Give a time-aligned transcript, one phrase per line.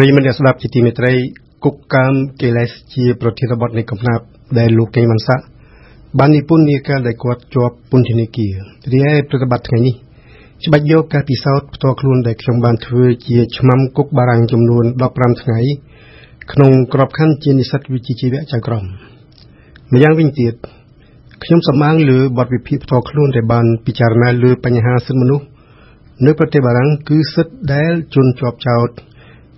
[0.00, 1.12] ប្រិយមិត្តអ្នកស្ដាប់ជាទីមេត្រី
[1.64, 2.12] គុកកាម
[2.42, 4.24] កិលេសជា ប្រធានបទនៃកំណាប់
[4.58, 5.44] ដែលលោកកេងវ៉ាន់សាក់
[6.18, 8.52] បាននិពន្ធនាកាលដែលគាត់ជាប់ពន្ធនាគារ
[8.92, 9.94] រីឯប្រតិបត្តិថ្ងៃនេះ
[10.64, 14.84] ច្បាច់យកការពិសោធន៍ផ្ទាល់ខ្លួនដែលខ្ញុំបានធ្វើជាឆ្មាំគុកបារាំងចំនួន
[15.14, 15.60] 15ថ្ងៃ
[16.52, 18.84] ក្នុងក្របខ័ណ្ឌជានិស្សិតវិជ្ជាជីវៈចៅក្រម
[19.92, 20.54] ម្យ៉ាងវិញទៀត
[21.44, 25.44] ខ្ញុំសម្បាងលើបទវិភាគផ្ទាល់ខ្លួនដែលបានពិចារណាលើបញ្ហាសិទ្ធិមនុស្ស
[26.26, 28.90] នៅប្រទេសបារាំងគឺសិទ្ធិដែលជនជាប់ចោត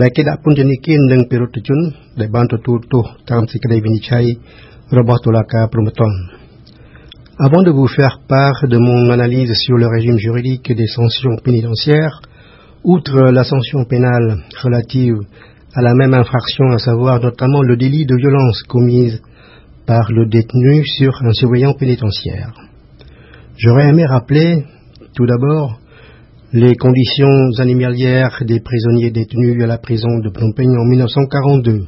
[0.00, 1.78] ដែលគេដាក់ពន្ធនាគារនឹងពិរុទ្ធជន
[2.20, 4.24] ដែលបានទទួលទោសតាមសេចក្តីវិនិច្ឆ័យ
[4.98, 6.18] របស់តុលាការព្រហ្មទណ្ឌ
[7.38, 12.22] Avant de vous faire part de mon analyse sur le régime juridique des sanctions pénitentiaires,
[12.82, 14.28] outre la sanction pénale
[14.62, 15.18] relative
[15.74, 19.20] à la même infraction, à savoir notamment le délit de violence commise
[19.86, 22.54] par le détenu sur un surveillant pénitentiaire.
[23.58, 24.64] J'aurais aimé rappeler
[25.14, 25.78] tout d'abord
[26.53, 31.85] les conditions animalières des prisonniers détenus à la prison de Phnom Penh en 1942,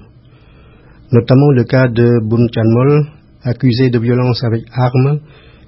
[1.12, 3.05] notamment le cas de Bun Chanmol,
[3.43, 5.20] accusé de violence avec armes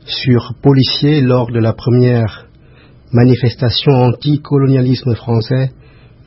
[0.05, 2.47] sur policiers lors de la première
[3.11, 5.71] manifestation anti-colonialisme français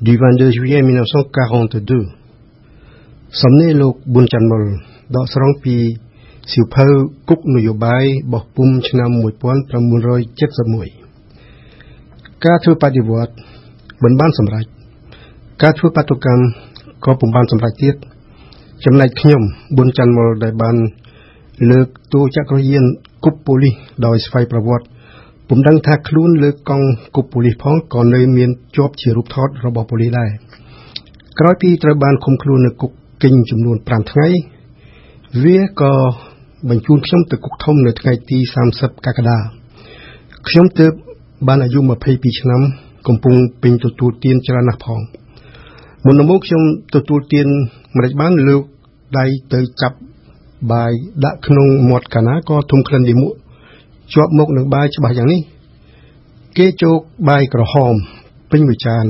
[0.03, 2.05] du 22 juillet 1942.
[12.47, 13.33] ការធ្វើបដិវត្ត
[14.03, 14.67] មិនបានសម្រេច
[15.62, 16.42] ការធ្វើបាតុកម្ម
[17.05, 17.94] ក៏ពុំបានសម្រេចទៀត
[18.84, 19.42] ចំណែកខ្ញុំ
[19.77, 20.77] ប៊ុនច័ន្ទមុលដែលបាន
[21.70, 22.84] លើកតួចក្រយាន
[23.25, 23.75] គប់ប៉ូលីស
[24.06, 24.86] ដោយស្វ័យប្រវត្តិ
[25.48, 30.31] ពុំដឹងថាខ្លួនលើកកង់គប់ប៉ូលីសផងក៏នៅមានជាប់ជារូបថតរបស់ប៉ូលីសដែរ
[31.39, 32.91] ក្រោយពីត្រូវបានឃុំខ្លួននៅគុក
[33.22, 34.28] គិញចំនួន5ថ្ងៃ
[35.44, 35.94] វាក៏
[36.69, 38.39] បញ្ជូនខ្ញុំទៅគុកធំនៅថ្ងៃទី
[38.72, 39.39] 30កក្កដា
[40.48, 40.92] ខ្ញុំទើប
[41.47, 42.61] បានអាយុ22ឆ្នាំ
[43.06, 45.00] កំពុងពេញទទួលទានច្រើនណាស់ផង
[46.05, 46.62] មុននឹងមកខ្ញុំ
[46.94, 47.47] ទទួលទាន
[47.97, 48.62] មិនបានលើក
[49.19, 49.97] ដៃទៅចាប់
[50.72, 50.92] បាយ
[51.25, 53.33] ដាក់ក្នុងមាត់កាណាក៏ធំក្លិនលាមក
[54.14, 55.41] ជាប់មកនឹងបាយច្បាស់យ៉ាងនេះ
[56.56, 56.98] គេជោគ
[57.28, 57.94] បាយក្រហម
[58.50, 59.04] ពេញមួយចាន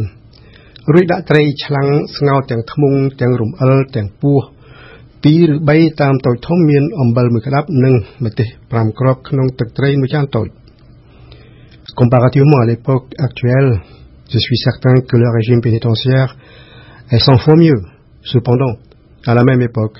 [0.92, 4.38] រួចដាក់ត្រីឆ្លាំងស្ងោរទាំងធ្មង់ទាំងរំអិលទាំងពោះ
[5.24, 7.94] 2ឬ3តាមតូចធំមានអំបិលមួយក្តាប់និង
[8.24, 10.48] ម្ទេស5គ្រាប់ក្នុងទឹកត្រីមួយចានតូច
[11.98, 13.80] Comparativement à l'époque actuelle,
[14.30, 16.36] je suis certain que le régime pénitentiaire
[17.10, 17.80] est 100 fois mieux.
[18.22, 18.74] Cependant,
[19.26, 19.98] à la même époque,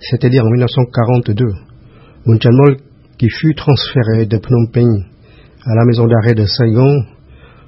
[0.00, 1.44] c'est-à-dire en 1942,
[2.24, 2.78] Munchanmol,
[3.18, 5.04] qui fut transféré de Phnom Penh
[5.66, 7.04] à la maison d'arrêt de Saigon,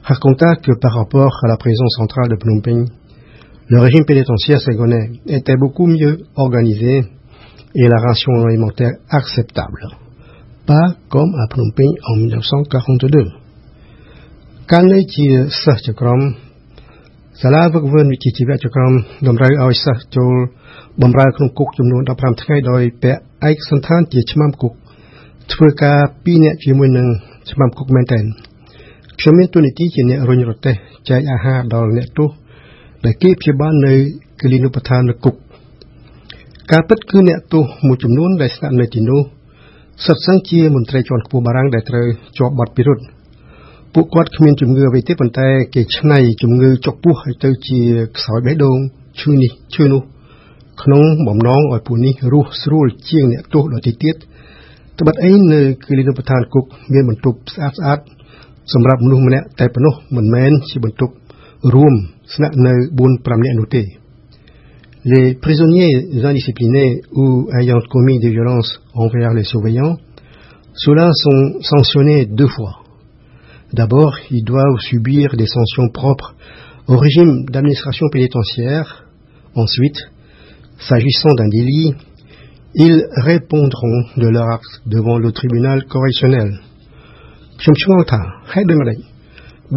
[0.05, 2.87] raconta que par rapport à la prison centrale de Phnom Penh,
[3.69, 7.03] le régime pénitentiaire saigonais était beaucoup mieux organisé
[7.75, 9.87] et la ration alimentaire acceptable.
[10.67, 13.40] Pas comme à Phnom Penh en 1942.
[14.75, 15.27] កាលនេះជា
[15.63, 16.21] សិស្សចក្រម
[17.41, 18.93] សាលាវឹកវើវិជ្ជាជីវៈចក្រម
[19.27, 20.35] តម្រូវឲ្យសិស្សចូល
[21.03, 24.73] បម្រើក្នុងគុកចំនួន15ថ្ងៃដោយពាក់ឯកសន្តានជាឆ្មាំគុក
[25.53, 27.07] ធ្វើការ2នាក់ជាមួយនឹង
[27.51, 28.25] ឆ្មាំគុកមែនទែន
[29.21, 30.75] ខ្ញុំមានទូនីតិជាអ្នករុញរទេះ
[31.09, 32.31] ចែកអាហារដល់អ្នកទោស
[33.05, 33.95] ដែលគេព្យាបាលនៅ
[34.41, 35.35] គិលីនុបឋាននៅគុក
[36.73, 39.21] ការពិតគឺអ្នកទោសមួយចំនួនដែលស្នាក់នៅទីនោះ
[40.07, 42.07] សិតសឹងជាមន្ត្រីជាន់ខ្ពស់បារាំងដែលត្រូវ
[42.39, 43.05] ជាប់បទពិរុទ្ធ
[43.95, 47.81] ពួកគាត់គ្មានជំងឺអ្វីទេប៉ុន្តែ គេឆ្នៃជំងឺចុកពោះឲ្យទៅជា
[48.17, 48.79] ខ្សោយបេះដូង
[49.21, 50.03] ឈឺនេះឈឺនោះ
[50.83, 54.17] ក្នុងបំណងឲ្យពួកនេះរស់ស្រួលជាងអ្នកទោសដទៃទៀត
[54.99, 57.99] ត្បិតអីនៅគិលីនុបឋានគុកមានបន្ទប់ស្អាតស្អាត
[58.73, 61.15] សម្រាប់មនុស្សម្នាក់តែប៉ុណ្ណោះមិនមែនជាបន្ទប់
[61.75, 61.95] រួម
[62.35, 63.83] ស្នាក់នៅ4 5នាក់នោះទេ
[65.13, 69.97] Les prisonniers indisciplinés ou ayant commis des violences envers les surveillants,
[70.75, 72.80] ceux-là sont sanctionnés deux fois.
[73.74, 76.36] D'abord, ils doivent subir des sanctions propres
[76.88, 79.06] au régime d'administration pénitentiaire.
[79.56, 79.98] Ensuite,
[80.80, 81.94] s'agissant d'un délit,
[82.76, 86.60] ils répondront de leur acte devant le tribunal correctionnel.
[87.62, 88.20] ខ្ញុំឆ្ងល់ថា
[88.54, 88.98] ហេតុដូចម្តេច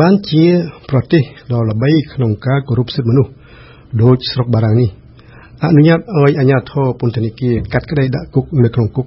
[0.00, 0.44] បានជា
[0.90, 1.22] ប្រទេស
[1.52, 3.30] ដ៏ល្បីក្នុងការគោរពសិទ្ធិមនុស្ស
[4.02, 4.90] ដូចស្រុកបារាំងនេះ
[5.64, 9.06] អនុញ្ញាតឲ្យអាជ្ញាធរពន្ធនាគារកាត់ក្តីដាក់គុកនៅក្នុងគុក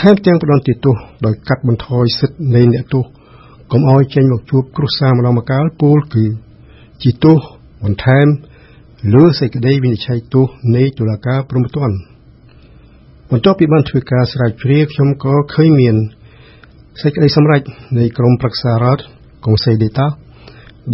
[0.00, 0.96] ថែមទាំងផ្ដន់ទោស
[1.26, 3.04] ដោយកាត់បន្ថយសិទ្ធិនៃអ្នកទោស
[3.75, 6.25] កុំឲ្យចេញមកជួបគ្រួសារម្ដងម្កាលពោលគឺ
[7.03, 7.37] ជាទោស
[7.83, 8.27] បន្ថែម
[9.13, 11.95] លើសេចក្តីវិនិច្ឆ័យទោសនៃតុលាការព្រហ្មទណ្ឌ
[13.31, 15.95] បន្ទាប់ពីបានធ្វើការស្រាវជ្រាវខ្ញុំក៏ឃើញមាន
[17.01, 17.61] សេចក្តីសម្រេច
[17.99, 19.03] នៃក្រមប្រឹក្សារដ្ឋ
[19.45, 20.09] Conseil d'État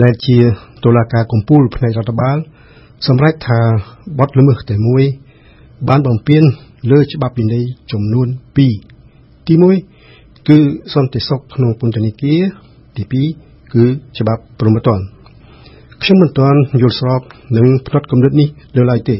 [0.01, 0.37] ដែលជា
[0.83, 2.37] តុលាការកំពូលផ្នែករដ្ឋបាល
[3.07, 3.59] សម្រេចថា
[4.19, 5.03] បទល្មើសតែមួយ
[5.89, 6.43] បានបំពេញ
[6.91, 10.59] លើច្បាប់វិន័យចំនួន2ទី1គឺ
[10.93, 12.41] សន្តិសុខក្នុងពន្ធនាគារ
[12.99, 13.85] ទី2គឺ
[14.17, 15.03] ច្បាប់ព្រហ្មទណ្ឌ
[16.01, 17.21] ខ្ញុំមិនទាន់យល់ស្រប
[17.57, 19.17] នឹងផ្នត់គំនិតនេះនៅឡើយទេ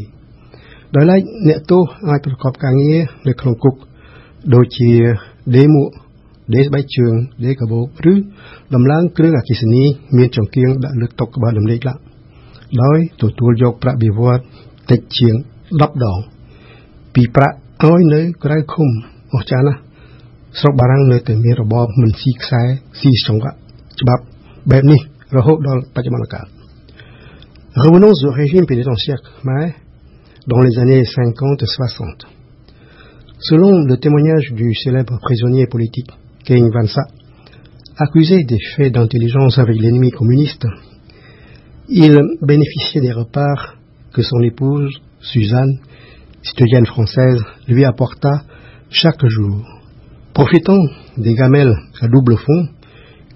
[0.95, 3.75] ដោយឡែកអ្នកទោសអាចប្រកបការងារនៅក្នុងគុក
[4.53, 4.91] ដូចជា
[5.55, 5.89] ដេមួក
[6.55, 7.13] ដេស្បែកជើង
[7.45, 8.13] ដេកាបូបឬ
[8.75, 9.83] ដំឡើងគ្រឿងអគិសនី
[10.17, 11.95] មានចង្គៀងដាក់លើតុក្បាលដំណេកឡា
[12.83, 14.43] ដោយទទួលយកប្រាក់បៀវត្ស
[14.91, 15.35] តិចជាង
[15.67, 16.19] 10ដង
[17.15, 18.89] ពីប្រាក់ឲ្យនៅក្រៅឃុំ
[19.33, 19.79] អស្ចារ្យណាស់
[20.59, 22.63] ស្រុកបារាំងនៅតែមានរបបមិនស៊ីខ្សែ
[22.99, 23.51] ស៊ីចង្វា
[23.99, 24.19] ฉบับ
[24.69, 24.99] แบบนี้
[25.35, 29.75] ระหุดอลปัจจุบันกาล ben Revenons au régime pénitentiaire khmer
[30.47, 32.25] dans les années 50-60.
[33.39, 36.09] Selon le témoignage du célèbre prisonnier politique
[36.45, 37.03] King Vansa,
[37.97, 40.65] accusé des faits d'intelligence avec l'ennemi communiste,
[41.87, 43.55] il bénéficiait des repas
[44.13, 44.91] que son épouse,
[45.21, 45.79] Suzanne,
[46.41, 48.43] citoyenne française, lui apporta
[48.89, 49.63] chaque jour.
[50.33, 50.81] Profitant
[51.17, 52.67] des gamelles à double fond,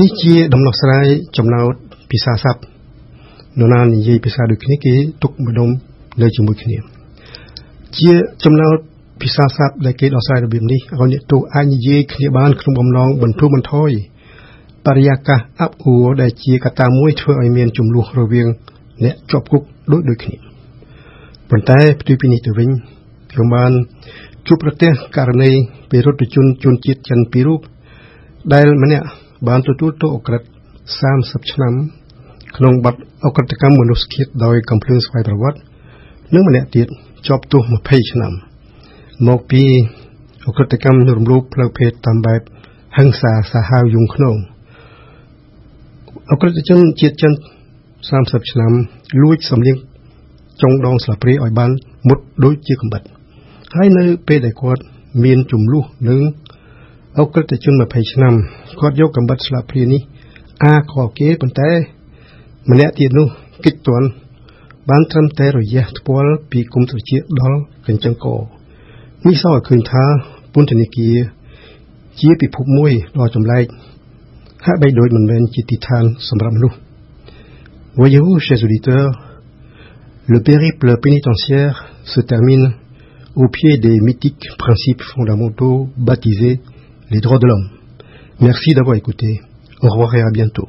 [0.00, 1.74] នេះជាដំណោះស្រាយចំណោទ
[2.10, 2.60] ភាសាស័ព្ទ
[3.58, 5.68] នរណានិយាយភាសាដូចគ្នាគេទុកម្ដុំ
[6.22, 6.76] នៅជាមួយគ្នា
[7.98, 8.12] ជា
[8.44, 8.76] ចំណោទ
[9.22, 13.90] ភាសាស័ព្ទដែលគេដោះស្រាយរបៀបនេះឲ្យអ្នកទោសអាចនិយាយគ្នាបានក្នុងបំណងបន្ធូរបន្ថយ
[14.86, 18.46] បរិយាកាសអាប់អួរដែលជាកត្តាមួយធ្វើឲ្យមានចំនួនរវាង
[19.04, 19.62] អ្នកជាប់គុក
[19.92, 20.36] ដូចដូចគ្នា
[21.50, 22.68] ប៉ុន្តែផ្ទុយពីនេះទៅវិញ
[23.32, 23.72] ខ្ញុំបាន
[24.46, 25.50] ជួបប្រទះករណី
[25.90, 27.60] ពីរដ្ឋជនជនជាតិចិនពីររូប
[28.54, 29.06] ដែលម្នាក់
[29.46, 30.42] បានទទួលទោសអក្រិត
[30.96, 31.72] 30ឆ្នាំ
[32.56, 32.94] ក្នុងបទ
[33.26, 35.58] អក្រិតកម្មមនុស្សជាតិដោយកំភ្លើងស្វ័យប្រវត្តិ
[36.34, 36.86] និងម្នាក់ទៀត
[37.26, 38.32] ជាប់ទោស20ឆ្នាំ
[39.28, 39.62] មកពី
[40.46, 42.40] អក្រិតកម្មរំលោភផ្លូវភេទតាមបែប
[42.96, 44.34] ហិង្សាសាហាវយងក្នុង
[46.30, 47.32] អក្រិតជនជាតិចិន
[47.90, 48.72] 30ឆ្នាំ
[49.22, 49.76] លួចសំលៀង
[50.62, 51.70] ចុងដងស្លាបព្រាឲ្យបាន
[52.08, 53.02] មុតដូចជាកំបិត
[53.76, 54.82] ហើយនៅពេលដែលគាត់
[55.24, 56.20] មានចំនួននឹង
[57.19, 58.33] អក្រិតជន20ឆ្នាំ
[58.79, 60.01] គាត់យកកំបិតស្លាបព្រានេះ
[60.63, 61.71] អាខកគេប៉ុន្តែ
[62.69, 63.27] ម្នាក់ទៀតនោះ
[63.63, 64.07] គិតទាន់
[64.89, 68.27] បានត្រឹមតែរយះថ្ពាល់ពីគុំត្រចៀកដល់កញ្ចឹងក
[69.25, 70.03] នេះសឲ្យឃើញថា
[70.53, 71.17] ពន្ធនាគារ
[72.19, 73.65] ជាពិភពមួយដ៏ចម្លែក
[74.65, 76.77] ហាក់បីដូចមិនមែនជាទីឋានសម្រាប់មនុស្ស
[77.95, 79.21] Voyez-vous, chers auditeurs,
[80.25, 82.73] le périple pénitentiaire se termine
[83.35, 86.59] au pied des mythiques principes fondamentaux baptisés
[87.10, 87.70] les droits de l'homme.
[88.40, 89.40] Merci d'avoir écouté.
[89.82, 90.68] Au revoir et à bientôt.